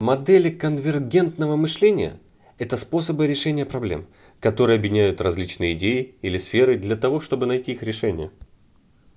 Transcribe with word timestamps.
модели 0.01 0.49
конвергентного 0.57 1.55
мышления 1.55 2.19
это 2.57 2.75
способы 2.75 3.27
решения 3.27 3.65
проблем 3.65 4.07
которые 4.39 4.77
объединяют 4.79 5.21
различные 5.21 5.73
идеи 5.75 6.15
или 6.23 6.39
сферы 6.39 6.75
для 6.79 6.95
того 6.95 7.19
чтобы 7.19 7.45
найти 7.45 7.73
их 7.73 7.83
решение 7.83 8.31